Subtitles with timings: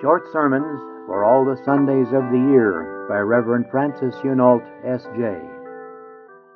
[0.00, 5.40] Short Sermons for All the Sundays of the Year by Reverend Francis Hunolt, S.J.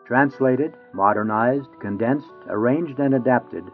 [0.07, 3.65] Translated, modernized, condensed, arranged, and adapted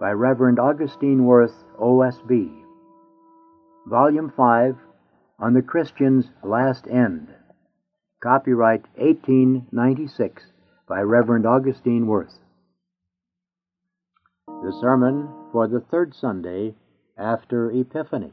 [0.00, 2.50] by Reverend Augustine Wirth, OSB.
[3.86, 4.76] Volume 5
[5.38, 7.28] On the Christian's Last End.
[8.20, 10.42] Copyright 1896
[10.88, 12.40] by Reverend Augustine Wirth.
[14.48, 16.74] The sermon for the third Sunday
[17.16, 18.32] after Epiphany.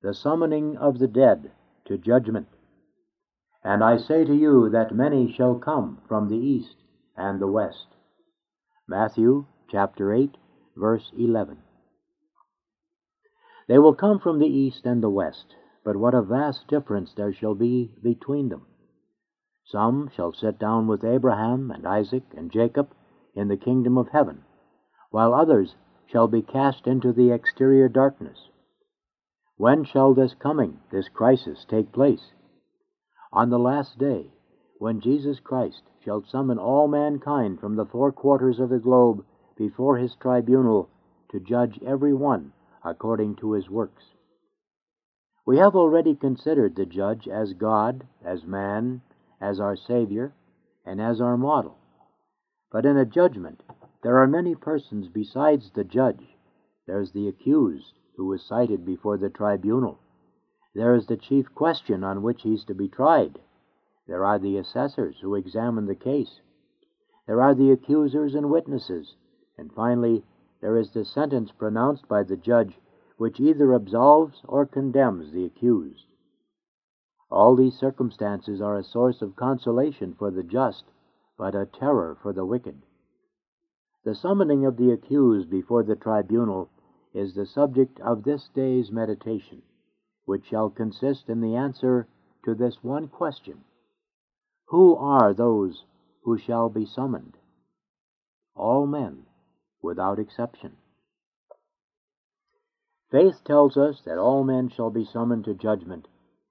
[0.00, 1.50] The summoning of the dead
[1.86, 2.46] to judgment.
[3.64, 6.76] And I say to you that many shall come from the east
[7.16, 7.86] and the west.
[8.86, 10.36] Matthew chapter 8,
[10.76, 11.58] verse 11.
[13.66, 17.32] They will come from the east and the west, but what a vast difference there
[17.32, 18.66] shall be between them.
[19.64, 22.94] Some shall sit down with Abraham and Isaac and Jacob
[23.34, 24.44] in the kingdom of heaven,
[25.10, 25.74] while others
[26.06, 28.48] shall be cast into the exterior darkness.
[29.58, 32.32] When shall this coming, this crisis, take place?
[33.32, 34.30] On the last day,
[34.78, 39.24] when Jesus Christ shall summon all mankind from the four quarters of the globe
[39.56, 40.88] before his tribunal
[41.30, 42.52] to judge every one
[42.84, 44.04] according to his works.
[45.44, 49.02] We have already considered the judge as God, as man,
[49.40, 50.34] as our Savior,
[50.86, 51.76] and as our model.
[52.70, 53.64] But in a judgment,
[54.04, 56.36] there are many persons besides the judge.
[56.86, 59.96] There's the accused, who is cited before the tribunal.
[60.74, 63.38] There is the chief question on which he is to be tried.
[64.08, 66.40] There are the assessors who examine the case.
[67.28, 69.14] There are the accusers and witnesses.
[69.56, 70.24] And finally,
[70.60, 72.80] there is the sentence pronounced by the judge,
[73.18, 76.06] which either absolves or condemns the accused.
[77.30, 80.84] All these circumstances are a source of consolation for the just,
[81.36, 82.82] but a terror for the wicked.
[84.04, 86.68] The summoning of the accused before the tribunal
[87.14, 89.62] is the subject of this day's meditation,
[90.24, 92.06] which shall consist in the answer
[92.44, 93.64] to this one question
[94.66, 95.84] Who are those
[96.22, 97.36] who shall be summoned?
[98.54, 99.24] All men,
[99.82, 100.76] without exception.
[103.10, 106.08] Faith tells us that all men shall be summoned to judgment.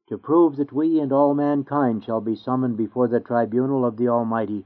[0.10, 4.08] To prove that we and all mankind shall be summoned before the tribunal of the
[4.08, 4.66] Almighty,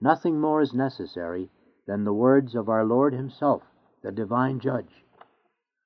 [0.00, 1.48] nothing more is necessary
[1.86, 3.62] than the words of our Lord Himself,
[4.02, 5.04] the divine judge.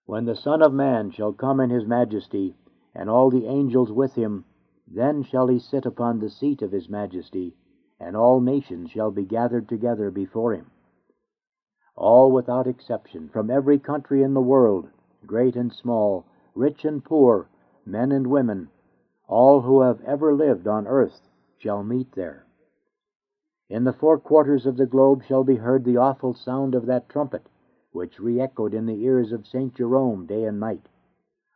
[0.07, 2.55] When the Son of Man shall come in his majesty,
[2.95, 4.45] and all the angels with him,
[4.87, 7.57] then shall he sit upon the seat of his majesty,
[7.99, 10.71] and all nations shall be gathered together before him.
[11.97, 14.91] All without exception, from every country in the world,
[15.27, 17.49] great and small, rich and poor,
[17.87, 18.69] men and women,
[19.27, 22.45] all who have ever lived on earth, shall meet there.
[23.71, 27.09] In the four quarters of the globe shall be heard the awful sound of that
[27.09, 27.49] trumpet
[27.95, 29.75] which re echoed in the ears of St.
[29.75, 30.89] Jerome day and night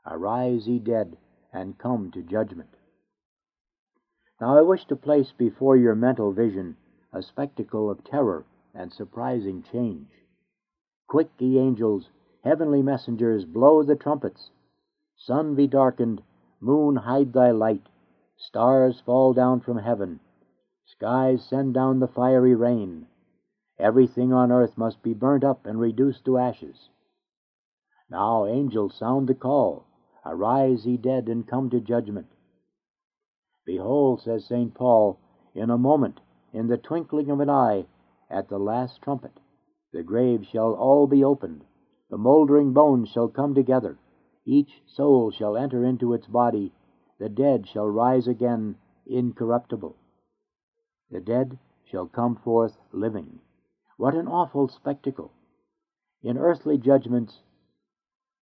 [0.07, 1.19] Arise, ye dead,
[1.53, 2.77] and come to judgment.
[4.41, 6.77] Now I wish to place before your mental vision
[7.13, 10.09] a spectacle of terror and surprising change.
[11.09, 12.09] Quick, ye angels,
[12.45, 14.51] heavenly messengers, blow the trumpets.
[15.17, 16.23] Sun be darkened,
[16.61, 17.89] moon hide thy light,
[18.37, 20.21] stars fall down from heaven,
[20.87, 23.07] skies send down the fiery rain.
[23.79, 26.89] Everything on earth must be burnt up and reduced to ashes.
[28.11, 29.85] Now, angels, sound the call
[30.25, 32.27] Arise, ye dead, and come to judgment.
[33.65, 34.75] Behold, says St.
[34.75, 35.19] Paul,
[35.55, 36.21] in a moment,
[36.53, 37.87] in the twinkling of an eye,
[38.29, 39.41] at the last trumpet,
[39.93, 41.65] the graves shall all be opened,
[42.11, 43.99] the mouldering bones shall come together,
[44.45, 46.73] each soul shall enter into its body,
[47.19, 49.97] the dead shall rise again incorruptible.
[51.11, 53.41] The dead shall come forth living.
[53.99, 55.33] What an awful spectacle!
[56.23, 57.43] In earthly judgments,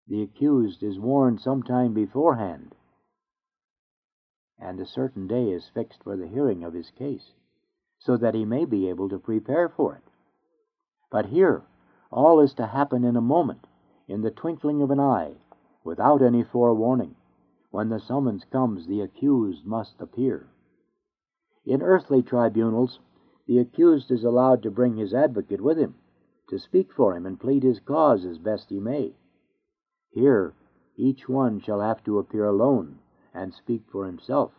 [0.07, 2.73] the accused is warned some time beforehand,
[4.57, 7.33] and a certain day is fixed for the hearing of his case,
[7.99, 10.03] so that he may be able to prepare for it.
[11.11, 11.61] But here,
[12.11, 13.67] all is to happen in a moment,
[14.07, 15.35] in the twinkling of an eye,
[15.83, 17.15] without any forewarning.
[17.69, 20.47] When the summons comes, the accused must appear.
[21.63, 22.99] In earthly tribunals,
[23.45, 25.95] the accused is allowed to bring his advocate with him,
[26.49, 29.13] to speak for him and plead his cause as best he may.
[30.11, 30.53] Here,
[30.95, 32.99] each one shall have to appear alone
[33.33, 34.51] and speak for himself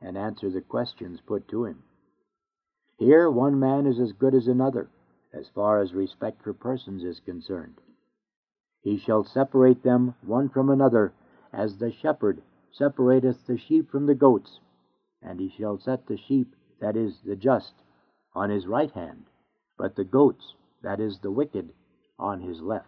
[0.00, 1.82] and answer the questions put to him.
[2.98, 4.90] Here, one man is as good as another,
[5.32, 7.80] as far as respect for persons is concerned.
[8.80, 11.12] He shall separate them one from another,
[11.52, 14.60] as the shepherd separateth the sheep from the goats,
[15.22, 17.74] and he shall set the sheep, that is, the just,
[18.38, 19.24] on his right hand,
[19.76, 21.72] but the goats, that is, the wicked,
[22.20, 22.86] on his left.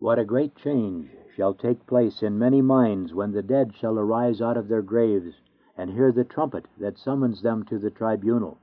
[0.00, 4.40] What a great change shall take place in many minds when the dead shall arise
[4.40, 5.36] out of their graves
[5.76, 8.58] and hear the trumpet that summons them to the tribunal.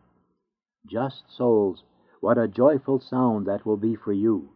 [0.85, 1.85] Just souls,
[2.19, 4.49] what a joyful sound that will be for you!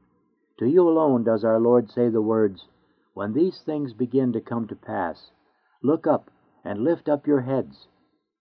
[0.60, 2.68] To you alone does our Lord say the words,
[3.14, 5.32] When these things begin to come to pass,
[5.82, 6.30] look up
[6.66, 7.88] and lift up your heads,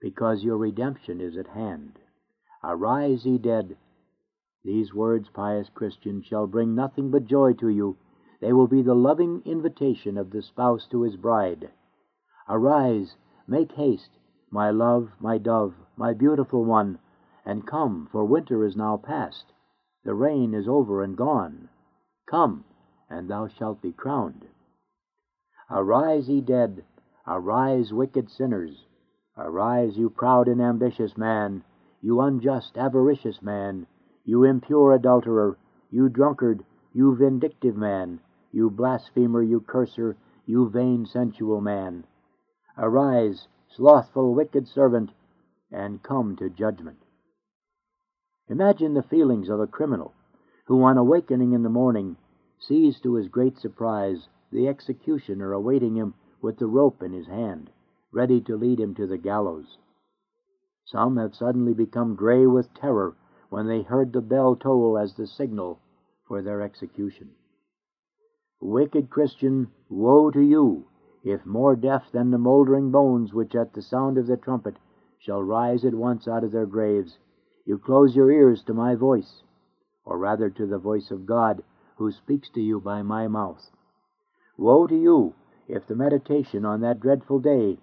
[0.05, 1.99] because your redemption is at hand.
[2.63, 3.75] Arise, ye dead.
[4.63, 7.97] These words, pious Christian, shall bring nothing but joy to you.
[8.39, 11.71] They will be the loving invitation of the spouse to his bride.
[12.51, 13.17] Arise,
[13.47, 14.11] make haste,
[14.51, 16.99] my love, my dove, my beautiful one,
[17.47, 19.55] and come, for winter is now past.
[20.05, 21.71] The rain is over and gone.
[22.27, 22.67] Come,
[23.09, 24.49] and thou shalt be crowned.
[25.71, 26.85] Arise, ye dead.
[27.27, 28.85] Arise, wicked sinners.
[29.37, 31.65] Arise, you proud and ambitious man,
[32.01, 33.87] you unjust, avaricious man,
[34.25, 35.59] you impure adulterer,
[35.91, 38.21] you drunkard, you vindictive man,
[38.53, 40.17] you blasphemer, you curser,
[40.47, 42.05] you vain sensual man.
[42.79, 45.11] Arise, slothful, wicked servant,
[45.73, 46.99] and come to judgment.
[48.49, 50.13] Imagine the feelings of a criminal
[50.67, 52.17] who, on awakening in the morning,
[52.59, 57.71] sees to his great surprise the executioner awaiting him with the rope in his hand,
[58.15, 59.79] ready to lead him to the gallows.
[60.85, 63.17] Some have suddenly become gray with terror
[63.51, 65.81] when they heard the bell toll as the signal
[66.27, 67.31] for their execution.
[68.61, 70.87] Wicked Christian, woe to you,
[71.25, 74.77] if more deaf than the mouldering bones which at the sound of the trumpet
[75.19, 77.19] shall rise at once out of their graves,
[77.65, 79.43] you close your ears to my voice,
[80.05, 81.65] or rather to the voice of God,
[81.97, 83.71] who speaks to you by my mouth.
[84.57, 85.35] Woe to you,
[85.67, 87.79] if the meditation on that dreadful day,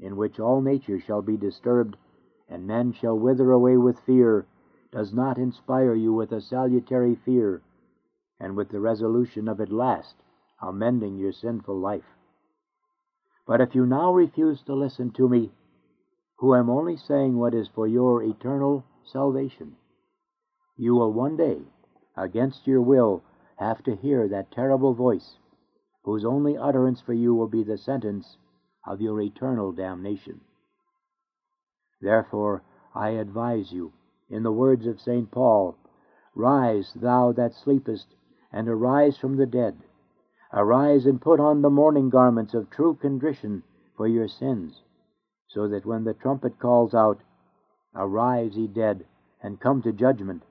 [0.00, 1.96] in which all nature shall be disturbed,
[2.48, 4.46] and men shall wither away with fear,
[4.90, 7.62] does not inspire you with a salutary fear,
[8.40, 10.14] and with the resolution of at last
[10.62, 12.16] amending your sinful life.
[13.46, 15.52] But if you now refuse to listen to me,
[16.36, 19.76] who am only saying what is for your eternal salvation,
[20.76, 21.60] you will one day,
[22.16, 23.22] against your will,
[23.56, 25.36] have to hear that terrible voice,
[26.02, 28.38] whose only utterance for you will be the sentence
[28.86, 30.40] of your eternal damnation.
[32.00, 32.62] Therefore,
[32.94, 33.92] I advise you
[34.28, 35.30] in the words of St.
[35.30, 35.76] Paul
[36.34, 38.14] Rise, thou that sleepest,
[38.52, 39.82] and arise from the dead.
[40.52, 43.62] Arise and put on the mourning garments of true contrition
[43.96, 44.82] for your sins,
[45.48, 47.20] so that when the trumpet calls out,
[47.94, 49.04] Arise, ye dead,
[49.42, 50.44] and come to judgment,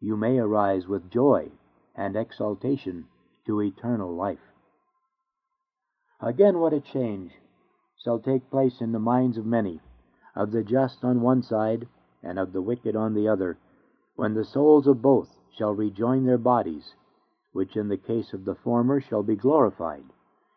[0.00, 1.50] you may arise with joy
[1.94, 3.06] and exaltation
[3.46, 4.52] to eternal life.
[6.20, 7.32] Again, what a change
[8.02, 9.80] shall take place in the minds of many,
[10.34, 11.86] of the just on one side
[12.22, 13.58] and of the wicked on the other,
[14.16, 16.94] when the souls of both shall rejoin their bodies,
[17.52, 20.04] which in the case of the former shall be glorified,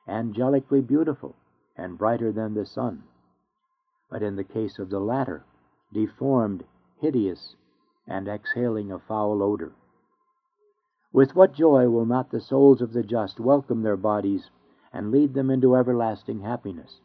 [0.08, 1.36] angelically beautiful,
[1.78, 3.04] and brighter than the sun,
[4.10, 5.46] but in the case of the latter,
[5.94, 6.64] deformed,
[7.00, 7.56] hideous,
[8.08, 9.74] and exhaling a foul odor.
[11.12, 14.50] With what joy will not the souls of the just welcome their bodies
[14.92, 17.02] and lead them into everlasting happiness?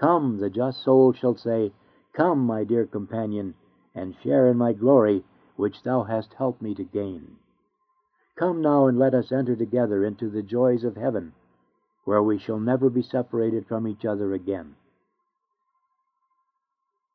[0.00, 1.74] Come, the just soul shall say,
[2.14, 3.54] Come, my dear companion,
[3.94, 5.26] and share in my glory,
[5.56, 7.36] which thou hast helped me to gain.
[8.34, 11.34] Come now and let us enter together into the joys of heaven,
[12.04, 14.74] where we shall never be separated from each other again.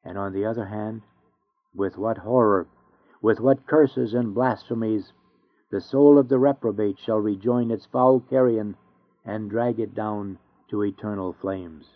[0.04, 1.02] And on the other hand,
[1.74, 2.68] with what horror,
[3.20, 5.12] with what curses and blasphemies,
[5.72, 8.78] the soul of the reprobate shall rejoin its foul carrion
[9.26, 11.95] and drag it down to eternal flames.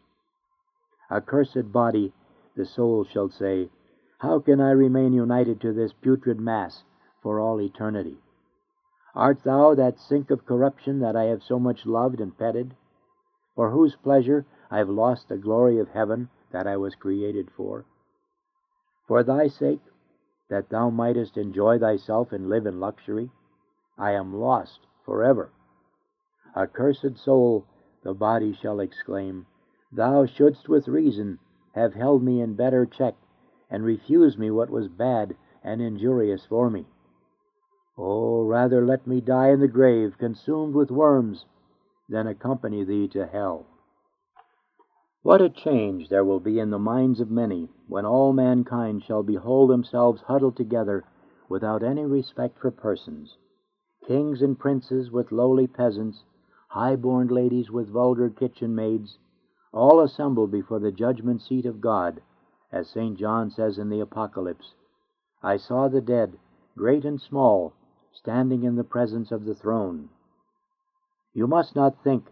[1.11, 2.13] Accursed body
[2.55, 3.69] the soul shall say,
[4.19, 6.83] How can I remain united to this putrid mass
[7.21, 8.17] for all eternity?
[9.15, 12.75] Art thou that sink of corruption that I have so much loved and petted,
[13.55, 17.85] for whose pleasure I have lost the glory of heaven that I was created for?
[19.07, 19.81] For thy sake,
[20.49, 23.31] that thou mightest enjoy thyself and live in luxury,
[23.97, 25.51] I am lost forever.
[26.55, 27.65] Accursed soul,
[28.03, 29.45] the body shall exclaim,
[29.91, 31.39] Thou shouldst with reason
[31.71, 33.15] have held me in better check,
[33.71, 36.85] and refused me what was bad and injurious for me.
[37.97, 41.45] Oh, rather let me die in the grave, consumed with worms,
[42.07, 43.65] than accompany thee to hell.
[45.23, 49.23] What a change there will be in the minds of many when all mankind shall
[49.23, 51.03] behold themselves huddled together
[51.49, 53.37] without any respect for persons,
[54.05, 56.23] kings and princes with lowly peasants,
[56.67, 59.17] high born ladies with vulgar kitchen maids,
[59.71, 62.21] all assembled before the judgment seat of God,
[62.71, 63.17] as St.
[63.17, 64.73] John says in the Apocalypse
[65.43, 66.37] I saw the dead,
[66.75, 67.73] great and small,
[68.11, 70.09] standing in the presence of the throne.
[71.33, 72.31] You must not think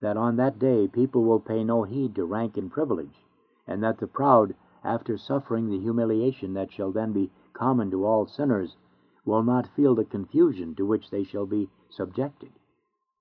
[0.00, 3.24] that on that day people will pay no heed to rank and privilege,
[3.66, 4.54] and that the proud,
[4.84, 8.76] after suffering the humiliation that shall then be common to all sinners,
[9.24, 12.52] will not feel the confusion to which they shall be subjected.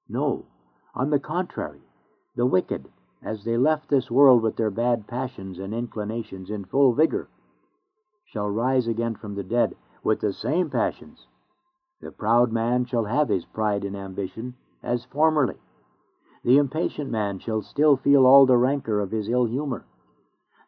[0.09, 0.45] No,
[0.93, 1.81] on the contrary,
[2.35, 2.89] the wicked,
[3.23, 7.29] as they left this world with their bad passions and inclinations in full vigor,
[8.25, 11.27] shall rise again from the dead with the same passions.
[12.01, 15.57] The proud man shall have his pride and ambition as formerly.
[16.43, 19.85] The impatient man shall still feel all the rancor of his ill humor.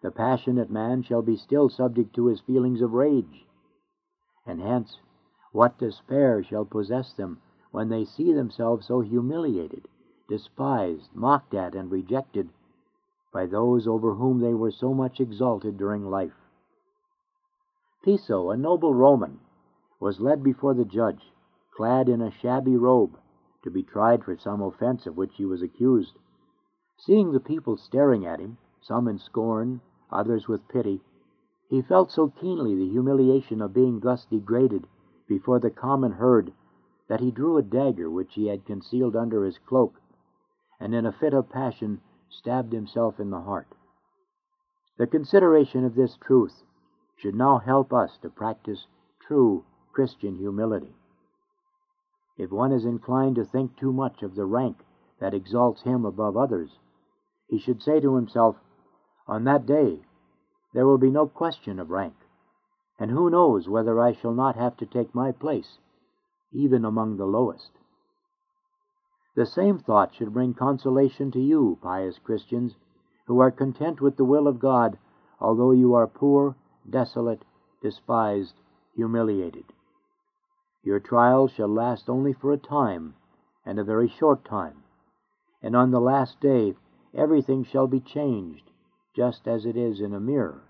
[0.01, 3.48] The passionate man shall be still subject to his feelings of rage.
[4.45, 5.00] And hence,
[5.51, 7.39] what despair shall possess them
[7.72, 9.88] when they see themselves so humiliated,
[10.30, 12.50] despised, mocked at, and rejected
[13.32, 16.34] by those over whom they were so much exalted during life?
[18.03, 19.39] Piso, a noble Roman,
[20.00, 21.34] was led before the judge,
[21.72, 23.18] clad in a shabby robe,
[23.63, 26.18] to be tried for some offense of which he was accused.
[26.98, 31.01] Seeing the people staring at him, some in scorn, others with pity,
[31.70, 34.88] he felt so keenly the humiliation of being thus degraded
[35.27, 36.53] before the common herd
[37.08, 40.00] that he drew a dagger which he had concealed under his cloak,
[40.84, 43.68] and in a fit of passion stabbed himself in the heart.
[44.98, 46.62] The consideration of this truth
[47.16, 48.86] should now help us to practice
[49.25, 49.63] true
[49.94, 50.94] Christian humility.
[52.38, 54.84] If one is inclined to think too much of the rank
[55.22, 56.72] that exalts him above others,
[57.48, 58.58] he should say to himself,
[59.25, 60.02] On that day
[60.74, 62.16] there will be no question of rank,
[63.00, 65.78] and who knows whether I shall not have to take my place,
[66.52, 67.70] even among the lowest?
[69.36, 72.75] The same thought should bring consolation to you, pious Christians,
[73.25, 74.98] who are content with the will of God,
[75.40, 76.56] although you are poor,
[76.88, 77.44] desolate,
[77.82, 78.54] despised,
[78.96, 79.66] humiliated.
[80.84, 83.16] Your trial shall last only for a time,
[83.66, 84.84] and a very short time.
[85.62, 86.75] And on the last day
[87.13, 88.70] everything shall be changed,
[89.16, 90.63] just as it is in a mirror.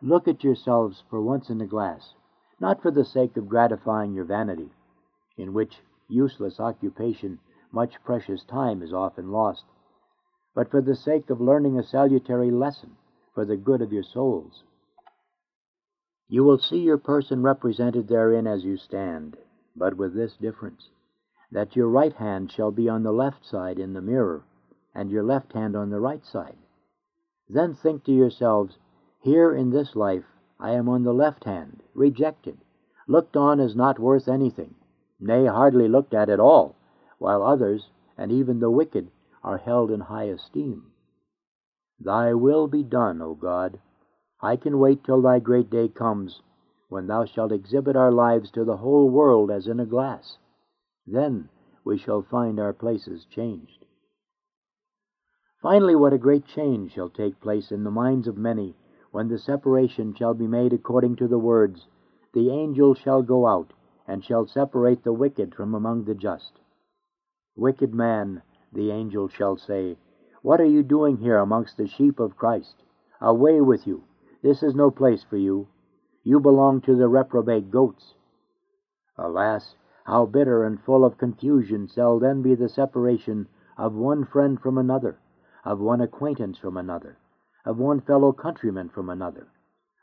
[0.00, 2.14] Look at yourselves for once in the glass,
[2.60, 4.70] not for the sake of gratifying your vanity,
[5.36, 7.38] in which useless occupation
[7.72, 9.64] much precious time is often lost,
[10.54, 12.96] but for the sake of learning a salutary lesson
[13.34, 14.62] for the good of your souls.
[16.28, 19.36] You will see your person represented therein as you stand,
[19.76, 20.88] but with this difference,
[21.50, 24.44] that your right hand shall be on the left side in the mirror,
[24.94, 26.56] and your left hand on the right side.
[27.48, 28.78] Then think to yourselves,
[29.20, 30.24] Here in this life
[30.58, 32.58] I am on the left hand, rejected,
[33.06, 34.76] looked on as not worth anything,
[35.24, 36.76] nay, hardly looked at at all,
[37.18, 39.10] while others, and even the wicked,
[39.42, 40.92] are held in high esteem.
[41.98, 43.80] Thy will be done, O God.
[44.40, 46.42] I can wait till thy great day comes,
[46.88, 50.38] when thou shalt exhibit our lives to the whole world as in a glass.
[51.06, 51.48] Then
[51.84, 53.84] we shall find our places changed.
[55.60, 58.76] Finally, what a great change shall take place in the minds of many
[59.14, 61.86] when the separation shall be made according to the words,
[62.32, 63.72] The angel shall go out,
[64.06, 66.60] and shall separate the wicked from among the just.
[67.56, 68.42] Wicked man,
[68.72, 69.96] the angel shall say,
[70.42, 72.82] What are you doing here amongst the sheep of Christ?
[73.20, 74.04] Away with you!
[74.42, 75.68] This is no place for you.
[76.22, 78.14] You belong to the reprobate goats.
[79.16, 84.60] Alas, how bitter and full of confusion shall then be the separation of one friend
[84.60, 85.18] from another,
[85.64, 87.16] of one acquaintance from another,
[87.64, 89.46] of one fellow countryman from another,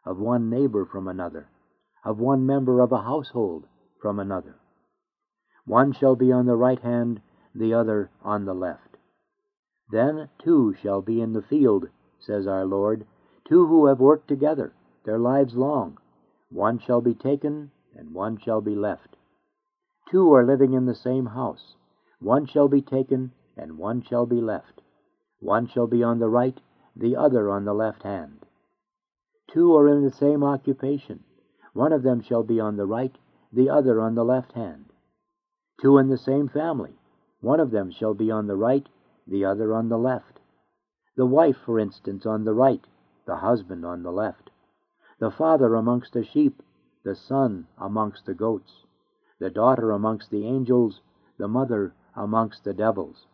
[0.05, 1.47] of one neighbor from another,
[2.03, 3.67] of one member of a household
[4.01, 4.55] from another.
[5.65, 7.21] One shall be on the right hand,
[7.53, 8.97] the other on the left.
[9.91, 11.89] Then two shall be in the field,
[12.19, 13.05] says our Lord,
[13.47, 15.97] two who have worked together their lives long.
[16.49, 19.17] One shall be taken, and one shall be left.
[20.09, 21.75] Two are living in the same house.
[22.19, 24.81] One shall be taken, and one shall be left.
[25.39, 26.59] One shall be on the right,
[26.95, 28.45] the other on the left hand.
[29.51, 31.23] Two are in the same occupation.
[31.73, 33.17] One of them shall be on the right,
[33.51, 34.85] the other on the left hand.
[35.81, 36.93] Two in the same family.
[37.41, 38.87] One of them shall be on the right,
[39.27, 40.39] the other on the left.
[41.15, 42.85] The wife, for instance, on the right,
[43.25, 44.49] the husband on the left,
[45.19, 46.61] the father amongst the sheep,
[47.03, 48.85] the son amongst the goats,
[49.39, 51.01] the daughter amongst the angels,
[51.37, 53.25] the mother amongst the devils,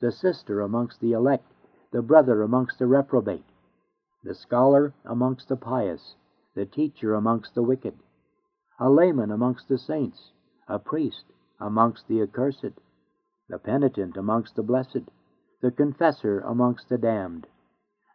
[0.00, 1.52] the sister amongst the elect,
[1.90, 3.44] the brother amongst the reprobate,
[4.24, 6.14] the scholar amongst the pious,
[6.54, 7.94] the teacher amongst the wicked,
[8.78, 10.32] a layman amongst the saints,
[10.68, 11.24] a priest
[11.60, 12.80] amongst the accursed,
[13.48, 15.10] the penitent amongst the blessed,
[15.60, 17.46] the confessor amongst the damned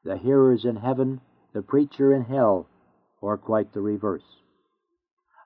[0.03, 1.22] the hearers in heaven,
[1.53, 2.67] the preacher in hell,
[3.22, 4.41] or quite the reverse.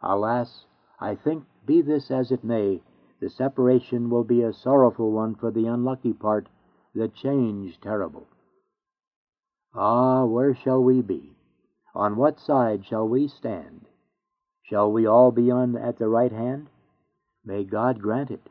[0.01, 0.65] Alas,
[0.99, 2.81] I think, be this as it may,
[3.19, 6.47] the separation will be a sorrowful one for the unlucky part
[6.95, 8.27] the change terrible.
[9.75, 11.35] Ah, where shall we be?
[11.93, 13.87] On what side shall we stand?
[14.69, 16.67] Shall we all be on at the right hand?
[17.45, 18.49] May God grant it.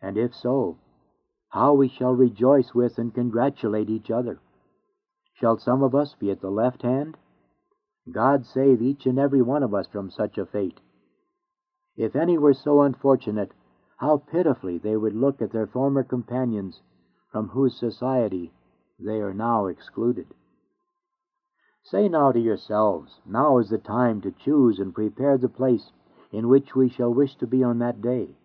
[0.00, 0.78] And if so,
[1.48, 4.38] how we shall rejoice with and congratulate each other.
[5.34, 7.16] Shall some of us be at the left hand?
[8.10, 10.80] God save each and every one of us from such a fate.
[11.96, 13.52] If any were so unfortunate,
[13.96, 16.80] how pitifully they would look at their former companions
[17.30, 18.52] from whose society
[18.98, 20.26] they are now excluded.
[21.84, 25.90] Say now to yourselves, Now is the time to choose and prepare the place
[26.30, 28.36] in which we shall wish to be on that day.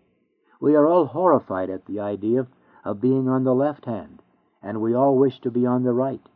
[0.60, 2.48] We are all horrified at the idea
[2.84, 4.22] of being on the left hand,
[4.60, 6.28] and we all wish to be on the right.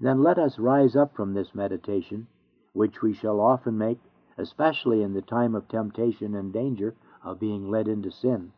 [0.00, 2.26] Then let us rise up from this meditation,
[2.72, 4.00] which we shall often make,
[4.36, 8.52] especially in the time of temptation and danger of being led into sin.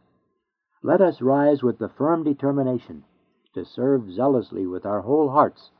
[0.82, 3.04] Let us rise with the firm determination
[3.52, 5.70] to serve zealously with our whole hearts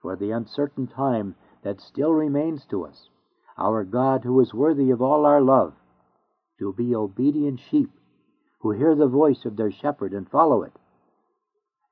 [0.00, 3.08] for the uncertain time that still remains to us,
[3.58, 5.74] our God who is worthy of all our love,
[6.58, 7.90] to be obedient sheep
[8.60, 10.72] who hear the voice of their shepherd and follow it,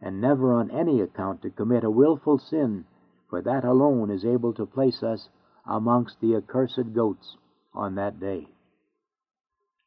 [0.00, 2.84] and never on any account to commit a wilful sin,
[3.28, 5.28] for that alone is able to place us
[5.66, 7.36] amongst the accursed goats
[7.74, 8.46] on that day.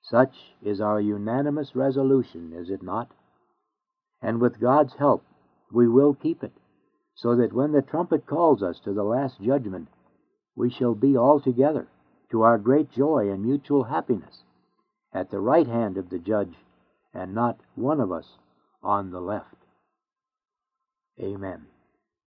[0.04, 3.12] Such is our unanimous resolution, is it not?
[4.22, 5.24] And with God's help,
[5.72, 6.54] we will keep it
[7.22, 9.88] so that when the trumpet calls us to the last judgment,
[10.56, 11.88] we shall be all together,
[12.32, 14.44] to our great joy and mutual happiness,
[15.14, 16.56] at the right hand of the judge,
[17.14, 18.26] and not one of us
[18.82, 19.56] on the left.
[21.22, 21.68] Amen.